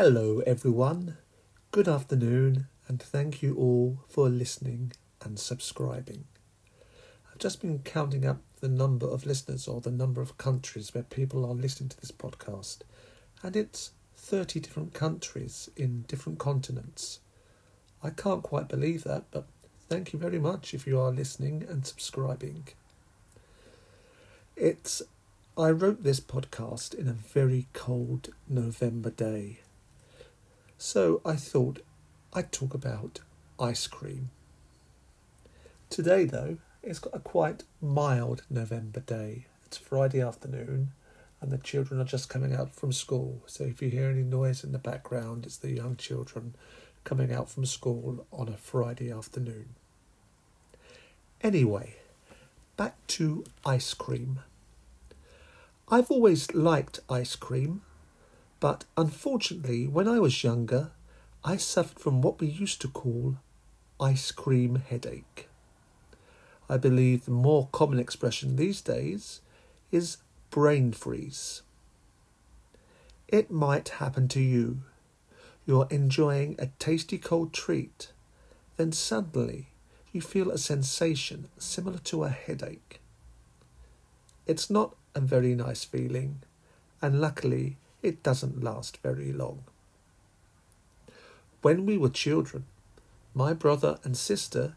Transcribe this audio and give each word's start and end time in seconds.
Hello, 0.00 0.38
everyone. 0.46 1.16
Good 1.72 1.88
afternoon, 1.88 2.68
and 2.86 3.02
thank 3.02 3.42
you 3.42 3.56
all 3.56 4.04
for 4.06 4.28
listening 4.28 4.92
and 5.24 5.40
subscribing. 5.40 6.22
I've 7.28 7.40
just 7.40 7.60
been 7.60 7.80
counting 7.80 8.24
up 8.24 8.38
the 8.60 8.68
number 8.68 9.08
of 9.08 9.26
listeners 9.26 9.66
or 9.66 9.80
the 9.80 9.90
number 9.90 10.20
of 10.20 10.38
countries 10.38 10.94
where 10.94 11.02
people 11.02 11.44
are 11.44 11.52
listening 11.52 11.88
to 11.88 12.00
this 12.00 12.12
podcast, 12.12 12.82
and 13.42 13.56
it's 13.56 13.90
30 14.16 14.60
different 14.60 14.94
countries 14.94 15.68
in 15.76 16.02
different 16.02 16.38
continents. 16.38 17.18
I 18.00 18.10
can't 18.10 18.44
quite 18.44 18.68
believe 18.68 19.02
that, 19.02 19.24
but 19.32 19.46
thank 19.88 20.12
you 20.12 20.18
very 20.20 20.38
much 20.38 20.74
if 20.74 20.86
you 20.86 21.00
are 21.00 21.10
listening 21.10 21.66
and 21.68 21.84
subscribing. 21.84 22.68
It's 24.54 25.02
I 25.56 25.70
wrote 25.72 26.04
this 26.04 26.20
podcast 26.20 26.94
in 26.94 27.08
a 27.08 27.12
very 27.14 27.66
cold 27.72 28.28
November 28.48 29.10
day. 29.10 29.58
So 30.80 31.20
I 31.24 31.34
thought 31.34 31.84
I'd 32.32 32.52
talk 32.52 32.72
about 32.72 33.18
ice 33.58 33.88
cream. 33.88 34.30
Today, 35.90 36.24
though, 36.24 36.58
it's 36.84 37.00
got 37.00 37.16
a 37.16 37.18
quite 37.18 37.64
mild 37.82 38.44
November 38.48 39.00
day. 39.00 39.46
It's 39.66 39.76
Friday 39.76 40.20
afternoon, 40.20 40.92
and 41.40 41.50
the 41.50 41.58
children 41.58 42.00
are 42.00 42.04
just 42.04 42.28
coming 42.28 42.54
out 42.54 42.76
from 42.76 42.92
school. 42.92 43.42
So 43.46 43.64
if 43.64 43.82
you 43.82 43.90
hear 43.90 44.08
any 44.08 44.22
noise 44.22 44.62
in 44.62 44.70
the 44.70 44.78
background, 44.78 45.46
it's 45.46 45.56
the 45.56 45.72
young 45.72 45.96
children 45.96 46.54
coming 47.02 47.32
out 47.32 47.50
from 47.50 47.66
school 47.66 48.24
on 48.32 48.48
a 48.48 48.56
Friday 48.56 49.10
afternoon. 49.10 49.70
Anyway, 51.40 51.96
back 52.76 52.94
to 53.08 53.44
ice 53.66 53.94
cream. 53.94 54.40
I've 55.88 56.10
always 56.10 56.54
liked 56.54 57.00
ice 57.10 57.34
cream. 57.34 57.82
But 58.60 58.84
unfortunately, 58.96 59.86
when 59.86 60.08
I 60.08 60.18
was 60.18 60.42
younger, 60.42 60.90
I 61.44 61.56
suffered 61.56 62.00
from 62.00 62.22
what 62.22 62.40
we 62.40 62.48
used 62.48 62.80
to 62.82 62.88
call 62.88 63.36
ice 64.00 64.30
cream 64.32 64.76
headache. 64.76 65.48
I 66.68 66.76
believe 66.76 67.24
the 67.24 67.30
more 67.30 67.68
common 67.72 67.98
expression 67.98 68.56
these 68.56 68.80
days 68.80 69.40
is 69.90 70.18
brain 70.50 70.92
freeze. 70.92 71.62
It 73.28 73.50
might 73.50 73.88
happen 74.00 74.28
to 74.28 74.40
you. 74.40 74.82
You're 75.66 75.86
enjoying 75.90 76.56
a 76.58 76.66
tasty 76.78 77.18
cold 77.18 77.52
treat, 77.52 78.12
then 78.76 78.92
suddenly 78.92 79.68
you 80.12 80.20
feel 80.20 80.50
a 80.50 80.58
sensation 80.58 81.48
similar 81.58 81.98
to 81.98 82.24
a 82.24 82.30
headache. 82.30 83.00
It's 84.46 84.70
not 84.70 84.96
a 85.14 85.20
very 85.20 85.54
nice 85.54 85.84
feeling, 85.84 86.42
and 87.02 87.20
luckily 87.20 87.76
it 88.02 88.22
doesn't 88.22 88.62
last 88.62 88.98
very 88.98 89.32
long. 89.32 89.64
When 91.62 91.86
we 91.86 91.98
were 91.98 92.08
children, 92.08 92.64
my 93.34 93.52
brother 93.52 93.98
and 94.04 94.16
sister 94.16 94.76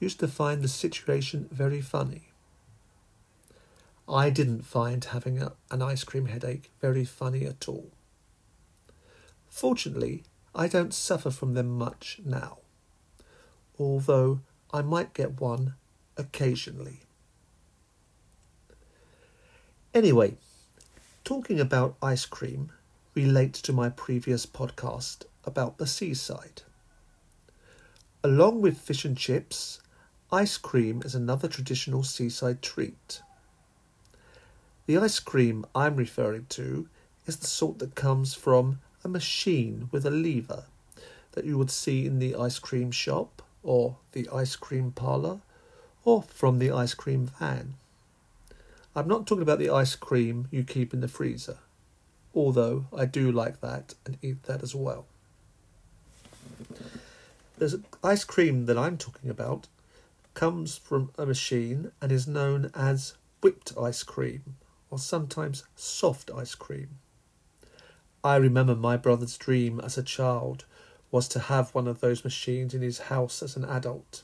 used 0.00 0.18
to 0.20 0.28
find 0.28 0.62
the 0.62 0.68
situation 0.68 1.48
very 1.52 1.80
funny. 1.80 2.28
I 4.08 4.30
didn't 4.30 4.62
find 4.62 5.04
having 5.04 5.40
a, 5.40 5.52
an 5.70 5.80
ice 5.80 6.04
cream 6.04 6.26
headache 6.26 6.70
very 6.80 7.04
funny 7.04 7.46
at 7.46 7.68
all. 7.68 7.90
Fortunately, 9.48 10.24
I 10.54 10.66
don't 10.66 10.92
suffer 10.92 11.30
from 11.30 11.54
them 11.54 11.78
much 11.78 12.20
now, 12.24 12.58
although 13.78 14.40
I 14.72 14.82
might 14.82 15.14
get 15.14 15.40
one 15.40 15.74
occasionally. 16.16 17.00
Anyway, 19.94 20.36
Talking 21.32 21.60
about 21.60 21.96
ice 22.02 22.26
cream 22.26 22.72
relates 23.14 23.62
to 23.62 23.72
my 23.72 23.88
previous 23.88 24.44
podcast 24.44 25.24
about 25.46 25.78
the 25.78 25.86
seaside. 25.86 26.60
Along 28.22 28.60
with 28.60 28.76
fish 28.76 29.06
and 29.06 29.16
chips, 29.16 29.80
ice 30.30 30.58
cream 30.58 31.00
is 31.06 31.14
another 31.14 31.48
traditional 31.48 32.02
seaside 32.02 32.60
treat. 32.60 33.22
The 34.84 34.98
ice 34.98 35.20
cream 35.20 35.64
I'm 35.74 35.96
referring 35.96 36.44
to 36.50 36.90
is 37.24 37.38
the 37.38 37.46
sort 37.46 37.78
that 37.78 37.94
comes 37.94 38.34
from 38.34 38.80
a 39.02 39.08
machine 39.08 39.88
with 39.90 40.04
a 40.04 40.10
lever 40.10 40.64
that 41.30 41.46
you 41.46 41.56
would 41.56 41.70
see 41.70 42.04
in 42.04 42.18
the 42.18 42.34
ice 42.34 42.58
cream 42.58 42.90
shop 42.90 43.40
or 43.62 43.96
the 44.12 44.28
ice 44.28 44.54
cream 44.54 44.92
parlour 44.92 45.40
or 46.04 46.24
from 46.24 46.58
the 46.58 46.70
ice 46.70 46.92
cream 46.92 47.24
van. 47.24 47.76
I'm 48.94 49.08
not 49.08 49.26
talking 49.26 49.42
about 49.42 49.58
the 49.58 49.70
ice 49.70 49.94
cream 49.94 50.48
you 50.50 50.64
keep 50.64 50.92
in 50.92 51.00
the 51.00 51.08
freezer, 51.08 51.58
although 52.34 52.86
I 52.94 53.06
do 53.06 53.32
like 53.32 53.60
that 53.60 53.94
and 54.04 54.18
eat 54.20 54.42
that 54.44 54.62
as 54.62 54.74
well. 54.74 55.06
There's 57.56 57.76
ice 58.04 58.24
cream 58.24 58.66
that 58.66 58.76
I'm 58.76 58.98
talking 58.98 59.30
about 59.30 59.68
comes 60.34 60.76
from 60.76 61.10
a 61.16 61.24
machine 61.24 61.92
and 62.02 62.12
is 62.12 62.26
known 62.26 62.70
as 62.74 63.14
whipped 63.40 63.72
ice 63.78 64.02
cream 64.02 64.56
or 64.90 64.98
sometimes 64.98 65.64
soft 65.74 66.30
ice 66.30 66.54
cream. 66.54 66.98
I 68.22 68.36
remember 68.36 68.74
my 68.74 68.98
brother's 68.98 69.38
dream 69.38 69.80
as 69.80 69.96
a 69.96 70.02
child 70.02 70.64
was 71.10 71.28
to 71.28 71.38
have 71.38 71.74
one 71.74 71.88
of 71.88 72.00
those 72.00 72.24
machines 72.24 72.74
in 72.74 72.82
his 72.82 72.98
house 72.98 73.42
as 73.42 73.56
an 73.56 73.64
adult. 73.64 74.22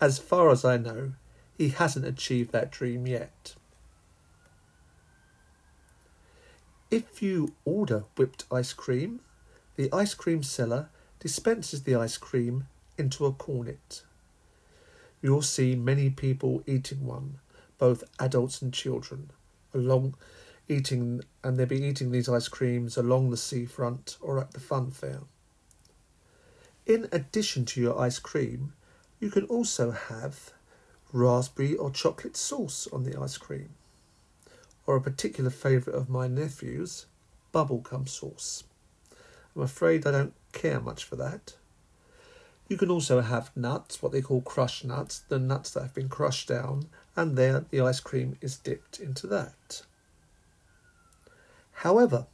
As 0.00 0.18
far 0.18 0.50
as 0.50 0.64
I 0.64 0.76
know, 0.76 1.12
he 1.56 1.70
hasn't 1.70 2.06
achieved 2.06 2.52
that 2.52 2.70
dream 2.70 3.06
yet. 3.06 3.54
If 6.90 7.22
you 7.22 7.54
order 7.64 8.04
whipped 8.16 8.44
ice 8.52 8.72
cream, 8.72 9.20
the 9.76 9.92
ice 9.92 10.14
cream 10.14 10.42
seller 10.42 10.88
dispenses 11.18 11.82
the 11.82 11.96
ice 11.96 12.16
cream 12.16 12.66
into 12.96 13.26
a 13.26 13.32
cornet. 13.32 14.02
You'll 15.20 15.42
see 15.42 15.74
many 15.74 16.10
people 16.10 16.62
eating 16.66 17.04
one, 17.04 17.38
both 17.78 18.04
adults 18.20 18.62
and 18.62 18.72
children, 18.72 19.30
along 19.74 20.14
eating 20.68 21.22
and 21.42 21.56
they'll 21.56 21.66
be 21.66 21.82
eating 21.82 22.10
these 22.10 22.28
ice 22.28 22.48
creams 22.48 22.96
along 22.96 23.30
the 23.30 23.36
seafront 23.36 24.16
or 24.20 24.38
at 24.40 24.52
the 24.52 24.60
fun 24.60 24.90
fair. 24.90 25.20
In 26.84 27.08
addition 27.12 27.64
to 27.66 27.80
your 27.80 27.98
ice 27.98 28.18
cream, 28.18 28.72
you 29.18 29.30
can 29.30 29.44
also 29.44 29.90
have 29.90 30.52
raspberry 31.12 31.74
or 31.74 31.90
chocolate 31.90 32.36
sauce 32.36 32.88
on 32.92 33.04
the 33.04 33.18
ice 33.20 33.38
cream, 33.38 33.70
or 34.86 34.96
a 34.96 35.00
particular 35.00 35.50
favourite 35.50 35.96
of 35.98 36.08
my 36.08 36.26
nephew's, 36.26 37.06
bubblegum 37.52 38.08
sauce. 38.08 38.64
I'm 39.54 39.62
afraid 39.62 40.06
I 40.06 40.10
don't 40.10 40.34
care 40.52 40.80
much 40.80 41.04
for 41.04 41.16
that. 41.16 41.54
You 42.68 42.76
can 42.76 42.90
also 42.90 43.20
have 43.20 43.56
nuts, 43.56 44.02
what 44.02 44.12
they 44.12 44.20
call 44.20 44.40
crushed 44.40 44.84
nuts, 44.84 45.22
the 45.28 45.38
nuts 45.38 45.70
that 45.70 45.82
have 45.82 45.94
been 45.94 46.08
crushed 46.08 46.48
down, 46.48 46.88
and 47.14 47.36
there 47.36 47.64
the 47.70 47.80
ice 47.80 48.00
cream 48.00 48.36
is 48.40 48.58
dipped 48.58 48.98
into 48.98 49.26
that. 49.28 49.82
However, 51.80 52.26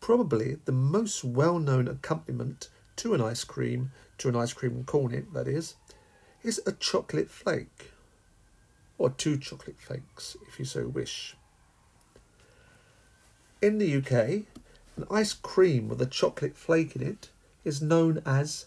probably 0.00 0.56
the 0.64 0.72
most 0.72 1.22
well 1.22 1.58
known 1.58 1.86
accompaniment 1.86 2.68
to 2.96 3.14
an 3.14 3.20
ice 3.20 3.44
cream, 3.44 3.92
to 4.18 4.28
an 4.28 4.36
ice 4.36 4.52
cream 4.52 4.82
cornet 4.84 5.32
that 5.32 5.46
is, 5.46 5.76
is 6.42 6.60
a 6.66 6.72
chocolate 6.72 7.30
flake 7.30 7.91
or 8.98 9.10
two 9.10 9.36
chocolate 9.36 9.80
flakes 9.80 10.36
if 10.48 10.58
you 10.58 10.64
so 10.64 10.86
wish. 10.86 11.36
In 13.60 13.78
the 13.78 13.96
UK, 13.96 14.46
an 14.96 15.06
ice 15.10 15.32
cream 15.32 15.88
with 15.88 16.02
a 16.02 16.06
chocolate 16.06 16.56
flake 16.56 16.96
in 16.96 17.02
it 17.02 17.30
is 17.64 17.80
known 17.80 18.22
as 18.26 18.66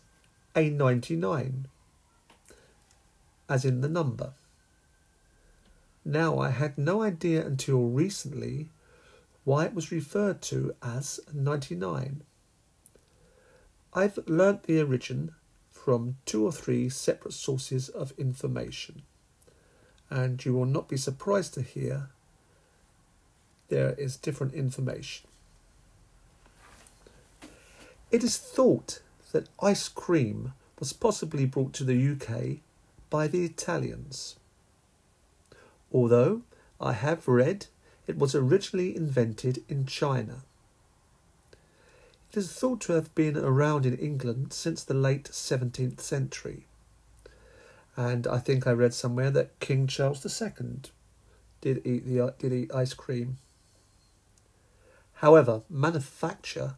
a 0.55 0.69
99, 0.69 1.67
as 3.49 3.65
in 3.65 3.81
the 3.81 3.89
number. 3.89 4.33
Now, 6.03 6.39
I 6.39 6.49
had 6.49 6.77
no 6.77 7.01
idea 7.01 7.45
until 7.45 7.89
recently 7.89 8.69
why 9.43 9.65
it 9.65 9.73
was 9.73 9.91
referred 9.91 10.41
to 10.43 10.75
as 10.81 11.19
99. 11.33 12.23
I've 13.93 14.19
learnt 14.27 14.63
the 14.63 14.81
origin 14.81 15.33
from 15.71 16.17
two 16.25 16.45
or 16.45 16.51
three 16.51 16.89
separate 16.89 17.33
sources 17.33 17.89
of 17.89 18.13
information 18.17 19.03
and 20.09 20.43
you 20.45 20.53
will 20.53 20.65
not 20.65 20.87
be 20.87 20.97
surprised 20.97 21.53
to 21.53 21.61
hear 21.61 22.09
there 23.69 23.93
is 23.97 24.15
different 24.17 24.53
information. 24.53 25.27
It 28.11 28.23
is 28.23 28.37
thought 28.37 29.01
that 29.31 29.49
ice 29.61 29.87
cream 29.89 30.53
was 30.79 30.93
possibly 30.93 31.45
brought 31.45 31.73
to 31.73 31.83
the 31.83 32.11
UK 32.11 32.59
by 33.09 33.27
the 33.27 33.43
Italians. 33.43 34.35
Although 35.91 36.41
I 36.79 36.93
have 36.93 37.27
read 37.27 37.67
it 38.07 38.17
was 38.17 38.35
originally 38.35 38.95
invented 38.95 39.63
in 39.67 39.85
China. 39.85 40.43
It 42.31 42.37
is 42.37 42.51
thought 42.51 42.81
to 42.81 42.93
have 42.93 43.13
been 43.15 43.37
around 43.37 43.85
in 43.85 43.97
England 43.97 44.53
since 44.53 44.83
the 44.83 44.93
late 44.93 45.25
17th 45.25 46.01
century 46.01 46.67
and 47.97 48.27
I 48.27 48.39
think 48.39 48.67
I 48.67 48.71
read 48.71 48.93
somewhere 48.93 49.31
that 49.31 49.59
King 49.59 49.87
Charles 49.87 50.25
II 50.25 50.81
did 51.61 51.85
eat 51.85 52.05
the 52.05 52.33
did 52.37 52.53
eat 52.53 52.73
ice 52.73 52.93
cream. 52.93 53.37
However, 55.19 55.61
manufacture 55.69 56.75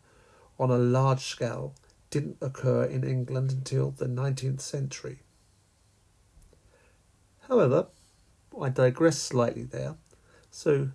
on 0.59 0.69
a 0.69 0.77
large 0.77 1.21
scale 1.21 1.73
didn't 2.09 2.37
occur 2.41 2.83
in 2.83 3.03
England 3.03 3.51
until 3.51 3.91
the 3.91 4.05
19th 4.05 4.61
century. 4.61 5.19
However, 7.47 7.87
I 8.59 8.69
digress 8.69 9.19
slightly 9.19 9.63
there. 9.63 9.95
So, 10.51 10.89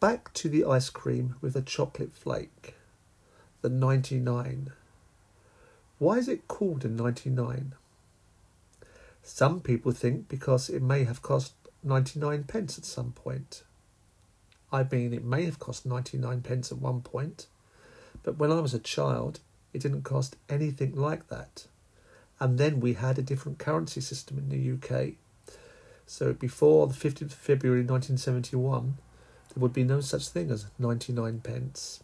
back 0.00 0.32
to 0.34 0.48
the 0.48 0.64
ice 0.64 0.90
cream 0.90 1.36
with 1.40 1.56
a 1.56 1.62
chocolate 1.62 2.12
flake, 2.12 2.74
the 3.60 3.68
99. 3.68 4.72
Why 5.98 6.16
is 6.16 6.28
it 6.28 6.48
called 6.48 6.84
a 6.84 6.88
99? 6.88 7.74
Some 9.22 9.60
people 9.60 9.92
think 9.92 10.28
because 10.28 10.68
it 10.68 10.82
may 10.82 11.04
have 11.04 11.22
cost 11.22 11.54
99 11.82 12.44
pence 12.44 12.78
at 12.78 12.84
some 12.84 13.12
point. 13.12 13.62
I 14.72 14.84
mean, 14.90 15.12
it 15.12 15.24
may 15.24 15.44
have 15.44 15.58
cost 15.58 15.86
99 15.86 16.42
pence 16.42 16.70
at 16.70 16.78
one 16.78 17.00
point, 17.00 17.46
but 18.22 18.38
when 18.38 18.52
I 18.52 18.60
was 18.60 18.74
a 18.74 18.78
child, 18.78 19.40
it 19.72 19.82
didn't 19.82 20.02
cost 20.02 20.36
anything 20.48 20.94
like 20.94 21.28
that. 21.28 21.66
And 22.38 22.58
then 22.58 22.80
we 22.80 22.94
had 22.94 23.18
a 23.18 23.22
different 23.22 23.58
currency 23.58 24.00
system 24.00 24.38
in 24.38 24.48
the 24.48 24.72
UK. 24.72 25.14
So 26.06 26.32
before 26.32 26.86
the 26.86 26.94
15th 26.94 27.22
of 27.22 27.34
February 27.34 27.80
1971, 27.82 28.96
there 29.54 29.60
would 29.60 29.72
be 29.72 29.84
no 29.84 30.00
such 30.00 30.28
thing 30.28 30.50
as 30.50 30.66
99 30.78 31.40
pence. 31.40 32.02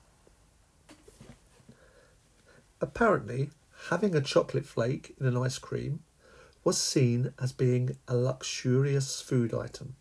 Apparently, 2.81 3.51
having 3.89 4.15
a 4.15 4.21
chocolate 4.21 4.67
flake 4.67 5.15
in 5.19 5.27
an 5.27 5.37
ice 5.37 5.59
cream 5.59 6.01
was 6.67 6.77
seen 6.77 7.33
as 7.41 7.53
being 7.53 7.97
a 8.09 8.17
luxurious 8.17 9.23
food 9.23 9.55
item. 9.55 9.95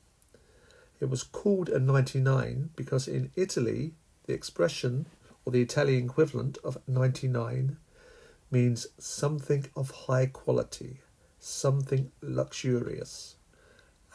It 1.00 1.12
was 1.12 1.22
called 1.22 1.70
a 1.70 1.78
99 1.78 2.72
because 2.76 3.08
in 3.08 3.30
Italy, 3.36 3.94
the 4.26 4.34
expression, 4.34 5.06
or 5.46 5.52
the 5.52 5.62
Italian 5.62 6.06
equivalent 6.06 6.58
of 6.64 6.80
99, 6.88 7.78
means 8.50 8.88
something 8.98 9.68
of 9.76 9.92
high 10.08 10.26
quality, 10.26 11.02
something 11.40 12.12
luxurious. 12.24 13.36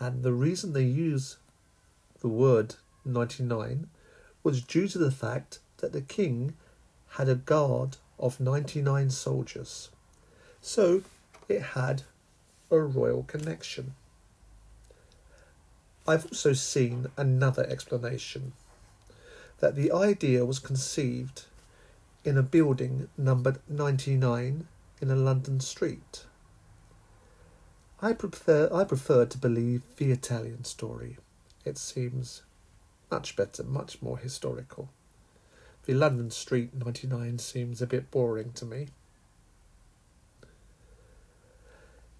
And 0.00 0.24
the 0.24 0.32
reason 0.32 0.72
they 0.72 0.82
use 0.82 1.36
the 2.18 2.26
word 2.26 2.74
99 3.04 3.86
was 4.42 4.60
due 4.60 4.88
to 4.88 4.98
the 4.98 5.12
fact 5.12 5.60
that 5.76 5.92
the 5.92 6.02
king 6.02 6.54
had 7.10 7.28
a 7.28 7.36
guard 7.36 7.98
of 8.18 8.40
99 8.40 9.10
soldiers. 9.10 9.90
So 10.60 11.02
it 11.48 11.62
had 11.78 12.02
a 12.70 12.78
royal 12.80 13.24
connection. 13.24 13.94
I've 16.06 16.26
also 16.26 16.52
seen 16.52 17.06
another 17.16 17.66
explanation 17.66 18.52
that 19.58 19.76
the 19.76 19.92
idea 19.92 20.44
was 20.44 20.58
conceived 20.58 21.44
in 22.24 22.36
a 22.36 22.42
building 22.42 23.08
numbered 23.16 23.58
99 23.68 24.66
in 25.00 25.10
a 25.10 25.16
London 25.16 25.60
street. 25.60 26.24
I 28.02 28.12
prefer 28.14 28.70
I 28.72 28.84
prefer 28.84 29.26
to 29.26 29.38
believe 29.38 29.82
the 29.96 30.10
Italian 30.10 30.64
story. 30.64 31.18
It 31.64 31.76
seems 31.76 32.42
much 33.10 33.36
better, 33.36 33.62
much 33.62 34.00
more 34.00 34.16
historical. 34.16 34.88
The 35.84 35.94
London 35.94 36.30
Street 36.30 36.74
99 36.74 37.38
seems 37.38 37.82
a 37.82 37.86
bit 37.86 38.10
boring 38.10 38.52
to 38.52 38.64
me. 38.64 38.88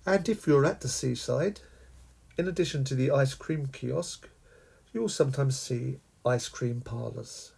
And 0.06 0.28
if 0.28 0.46
you're 0.46 0.64
at 0.64 0.80
the 0.80 0.88
seaside, 0.88 1.60
in 2.38 2.48
addition 2.48 2.84
to 2.84 2.94
the 2.94 3.10
ice 3.10 3.34
cream 3.34 3.66
kiosk, 3.66 4.28
you 4.92 5.02
will 5.02 5.08
sometimes 5.08 5.58
see 5.58 6.00
ice 6.24 6.48
cream 6.48 6.80
parlours. 6.80 7.52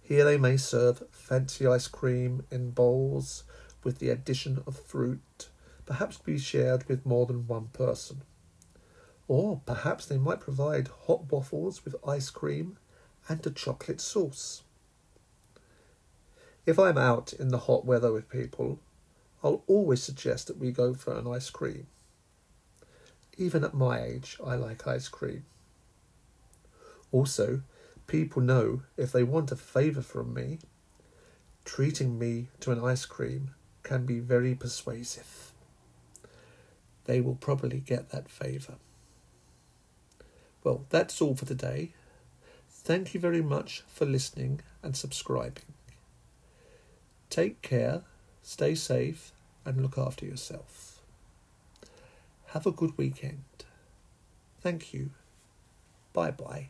Here 0.00 0.24
they 0.24 0.38
may 0.38 0.56
serve 0.56 1.02
fancy 1.10 1.66
ice 1.66 1.88
cream 1.88 2.46
in 2.50 2.70
bowls 2.70 3.44
with 3.82 3.98
the 3.98 4.10
addition 4.10 4.62
of 4.66 4.78
fruit, 4.78 5.48
perhaps 5.84 6.18
to 6.18 6.24
be 6.24 6.38
shared 6.38 6.88
with 6.88 7.06
more 7.06 7.26
than 7.26 7.46
one 7.46 7.68
person. 7.72 8.22
Or 9.26 9.60
perhaps 9.66 10.06
they 10.06 10.18
might 10.18 10.40
provide 10.40 10.88
hot 11.06 11.30
waffles 11.30 11.84
with 11.84 11.96
ice 12.06 12.30
cream 12.30 12.78
and 13.28 13.44
a 13.46 13.50
chocolate 13.50 14.00
sauce. 14.00 14.62
If 16.66 16.78
I'm 16.78 16.98
out 16.98 17.32
in 17.32 17.48
the 17.48 17.58
hot 17.58 17.84
weather 17.84 18.12
with 18.12 18.28
people, 18.28 18.80
I'll 19.42 19.62
always 19.66 20.02
suggest 20.02 20.46
that 20.48 20.58
we 20.58 20.70
go 20.70 20.94
for 20.94 21.16
an 21.16 21.26
ice 21.26 21.50
cream. 21.50 21.86
Even 23.38 23.64
at 23.64 23.74
my 23.74 24.02
age, 24.02 24.36
I 24.44 24.54
like 24.54 24.86
ice 24.86 25.08
cream. 25.08 25.44
Also, 27.10 27.62
people 28.06 28.42
know 28.42 28.82
if 28.96 29.12
they 29.12 29.22
want 29.22 29.50
a 29.50 29.56
favour 29.56 30.02
from 30.02 30.34
me, 30.34 30.58
treating 31.64 32.18
me 32.18 32.48
to 32.60 32.70
an 32.72 32.84
ice 32.84 33.06
cream 33.06 33.50
can 33.82 34.04
be 34.04 34.20
very 34.20 34.54
persuasive. 34.54 35.52
They 37.04 37.20
will 37.20 37.34
probably 37.34 37.80
get 37.80 38.10
that 38.10 38.28
favour. 38.28 38.74
Well, 40.62 40.84
that's 40.90 41.20
all 41.22 41.34
for 41.34 41.46
today. 41.46 41.94
Thank 42.68 43.14
you 43.14 43.20
very 43.20 43.42
much 43.42 43.82
for 43.88 44.04
listening 44.04 44.60
and 44.82 44.96
subscribing. 44.96 45.64
Take 47.30 47.62
care, 47.62 48.02
stay 48.42 48.74
safe, 48.74 49.32
and 49.64 49.82
look 49.82 49.98
after 49.98 50.24
yourself. 50.24 51.00
Have 52.46 52.66
a 52.66 52.72
good 52.72 52.96
weekend. 52.96 53.44
Thank 54.60 54.92
you. 54.92 55.10
Bye 56.12 56.32
bye. 56.32 56.68